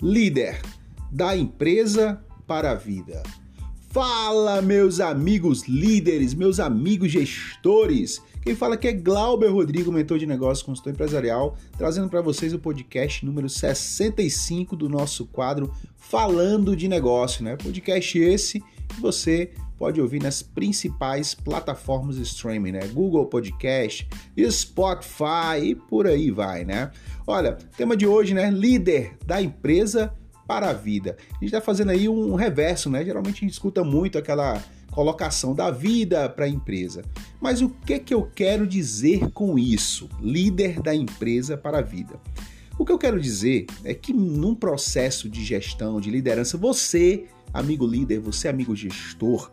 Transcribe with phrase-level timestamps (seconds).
[0.00, 0.60] líder
[1.10, 3.22] da empresa para a vida.
[3.90, 8.20] Fala, meus amigos líderes, meus amigos gestores.
[8.42, 12.58] Quem fala aqui é Glauber Rodrigo, mentor de negócios, consultor empresarial, trazendo para vocês o
[12.58, 17.56] podcast número 65 do nosso quadro Falando de Negócio, né?
[17.56, 18.62] Podcast esse
[19.00, 22.86] você pode ouvir nas principais plataformas de streaming, né?
[22.88, 24.08] Google Podcast,
[24.50, 26.90] Spotify e por aí vai, né?
[27.26, 28.50] Olha, tema de hoje, né?
[28.50, 30.12] Líder da empresa
[30.46, 31.16] para a vida.
[31.30, 33.04] A gente está fazendo aí um reverso, né?
[33.04, 37.02] Geralmente a gente escuta muito aquela colocação da vida para a empresa.
[37.40, 40.08] Mas o que que eu quero dizer com isso?
[40.20, 42.18] Líder da empresa para a vida.
[42.78, 47.86] O que eu quero dizer é que num processo de gestão, de liderança, você, amigo
[47.86, 49.50] líder, você, amigo gestor,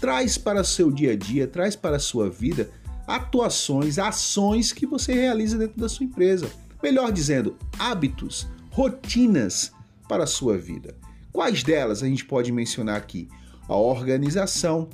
[0.00, 2.70] traz para seu dia a dia, traz para a sua vida
[3.06, 6.48] atuações, ações que você realiza dentro da sua empresa.
[6.82, 9.72] Melhor dizendo, hábitos, rotinas
[10.08, 10.94] para a sua vida.
[11.32, 13.28] Quais delas a gente pode mencionar aqui?
[13.68, 14.88] A organização,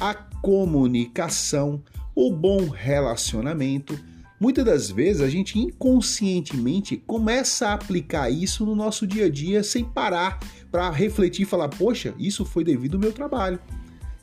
[0.00, 1.82] a comunicação,
[2.14, 3.98] o bom relacionamento.
[4.40, 9.64] Muitas das vezes a gente inconscientemente começa a aplicar isso no nosso dia a dia
[9.64, 10.38] sem parar
[10.70, 13.58] para refletir e falar: poxa, isso foi devido ao meu trabalho.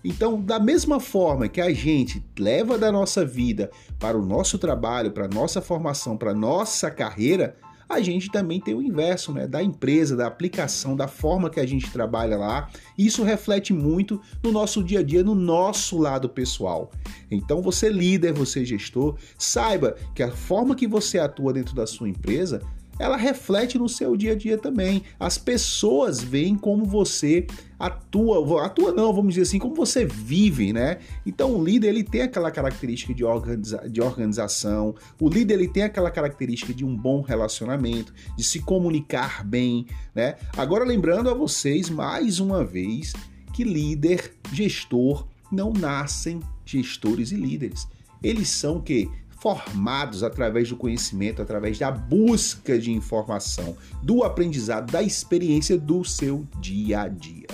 [0.04, 5.12] Então, da mesma forma que a gente leva da nossa vida para o nosso trabalho,
[5.12, 9.48] para a nossa formação, para a nossa carreira, a gente também tem o inverso, né?
[9.48, 12.70] Da empresa, da aplicação, da forma que a gente trabalha lá.
[12.98, 16.92] Isso reflete muito no nosso dia a dia, no nosso lado pessoal.
[17.30, 22.10] Então, você líder, você gestor, saiba que a forma que você atua dentro da sua
[22.10, 22.62] empresa
[22.98, 25.04] ela reflete no seu dia a dia também.
[25.20, 27.46] As pessoas veem como você
[27.78, 31.00] atua, atua não, vamos dizer assim, como você vive, né?
[31.26, 35.84] Então o líder ele tem aquela característica de, organiza de organização, o líder ele tem
[35.84, 40.36] aquela característica de um bom relacionamento, de se comunicar bem, né?
[40.56, 43.14] Agora lembrando a vocês mais uma vez
[43.54, 47.88] que líder, gestor não nascem gestores e líderes.
[48.24, 49.10] Eles são que
[49.46, 56.48] formados através do conhecimento, através da busca de informação, do aprendizado, da experiência do seu
[56.60, 57.46] dia a dia.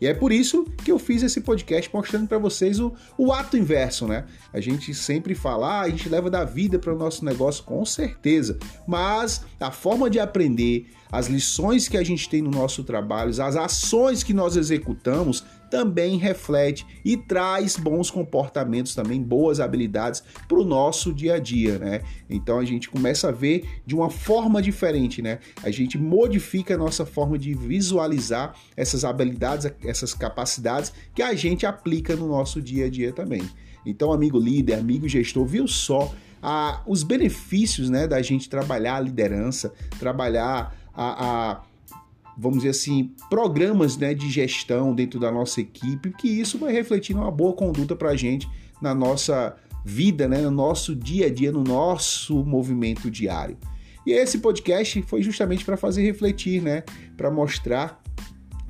[0.00, 3.58] E é por isso que eu fiz esse podcast mostrando para vocês o, o, ato
[3.58, 4.24] inverso, né?
[4.54, 7.84] A gente sempre fala, ah, a gente leva da vida para o nosso negócio, com
[7.84, 13.30] certeza, mas a forma de aprender, as lições que a gente tem no nosso trabalho,
[13.30, 20.56] as ações que nós executamos também reflete e traz bons comportamentos também, boas habilidades para
[20.56, 22.02] o nosso dia a dia, né?
[22.30, 25.40] Então a gente começa a ver de uma forma diferente, né?
[25.64, 31.66] A gente modifica a nossa forma de visualizar essas habilidades, essas capacidades que a gente
[31.66, 33.42] aplica no nosso dia a dia também.
[33.84, 39.00] Então, amigo líder, amigo gestor, viu só ah, os benefícios né, da gente trabalhar a
[39.00, 41.62] liderança, trabalhar a, a
[42.36, 47.14] vamos dizer assim, programas né, de gestão dentro da nossa equipe, que isso vai refletir
[47.14, 48.48] numa boa conduta para a gente
[48.80, 53.56] na nossa vida, né, no nosso dia a dia, no nosso movimento diário.
[54.06, 56.82] E esse podcast foi justamente para fazer refletir, né,
[57.16, 58.02] para mostrar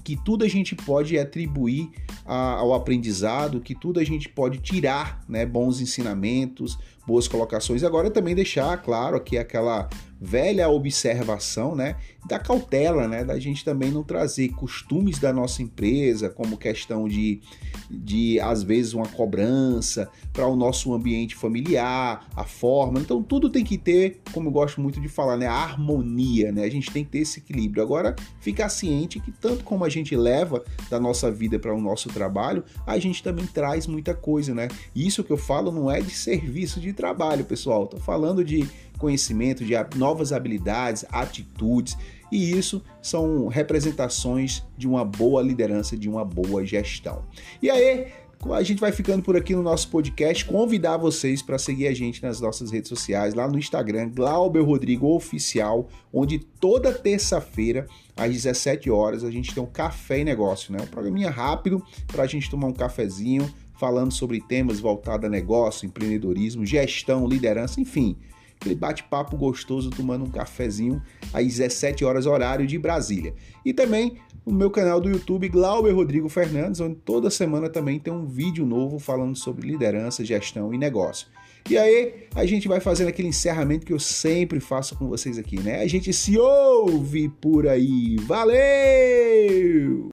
[0.05, 1.91] que tudo a gente pode atribuir
[2.27, 7.85] ao aprendizado, que tudo a gente pode tirar, né, bons ensinamentos, boas colocações.
[7.85, 9.89] Agora também deixar claro aqui aquela
[10.25, 16.31] velha observação, né, da cautela, né, da gente também não trazer costumes da nossa empresa,
[16.31, 17.43] como questão de,
[17.91, 23.01] de às vezes uma cobrança para o nosso ambiente familiar, a forma.
[23.01, 26.65] Então tudo tem que ter, como eu gosto muito de falar, né, a harmonia, né?
[26.65, 27.83] A gente tem que ter esse equilíbrio.
[27.83, 32.09] Agora, ficar ciente que tanto como a gente leva da nossa vida para o nosso
[32.09, 34.69] trabalho, a gente também traz muita coisa, né?
[34.95, 37.87] Isso que eu falo não é de serviço de trabalho, pessoal.
[37.87, 38.69] Tô falando de
[38.99, 41.97] conhecimento, de novas habilidades, atitudes,
[42.33, 47.25] e isso são representações de uma boa liderança, de uma boa gestão.
[47.61, 48.09] E aí,
[48.53, 50.45] a gente vai ficando por aqui no nosso podcast.
[50.45, 55.15] Convidar vocês para seguir a gente nas nossas redes sociais, lá no Instagram, Glauber Rodrigo
[55.15, 57.87] Oficial, onde toda terça-feira,
[58.17, 60.79] às 17 horas, a gente tem um café e negócio, né?
[60.83, 65.87] Um programinha rápido para a gente tomar um cafezinho, falando sobre temas voltados a negócio,
[65.87, 68.17] empreendedorismo, gestão, liderança, enfim
[68.65, 73.35] aquele bate-papo gostoso tomando um cafezinho às 17 horas horário de Brasília.
[73.65, 78.13] E também no meu canal do YouTube Glauber Rodrigo Fernandes, onde toda semana também tem
[78.13, 81.29] um vídeo novo falando sobre liderança, gestão e negócio.
[81.69, 85.59] E aí, a gente vai fazendo aquele encerramento que eu sempre faço com vocês aqui,
[85.61, 85.81] né?
[85.81, 88.17] A gente se ouve por aí.
[88.27, 90.11] Valeu!